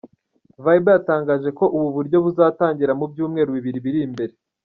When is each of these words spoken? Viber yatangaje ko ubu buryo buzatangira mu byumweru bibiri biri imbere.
Viber 0.63 0.95
yatangaje 0.97 1.49
ko 1.59 1.65
ubu 1.77 1.87
buryo 1.95 2.17
buzatangira 2.25 2.91
mu 2.99 3.05
byumweru 3.11 3.49
bibiri 3.57 3.79
biri 3.85 3.99
imbere. 4.07 4.33